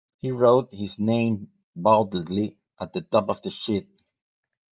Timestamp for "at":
2.79-2.91